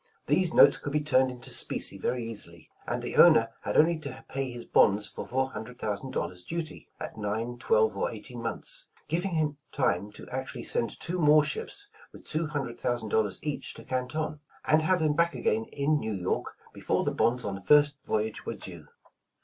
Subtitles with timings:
[0.25, 4.25] These notes could be turned into specie very easily, and the owner had only to
[4.27, 8.89] pay his bonds for four hundred thousand dollars duty, at nine, twelve or eighteen months,
[9.07, 13.75] giving him t^me to actually send two more ships with two hundred thousand dollars each
[13.75, 17.61] to Canton, and have them back again in New York before the bonds on the
[17.61, 18.87] first voyage were due.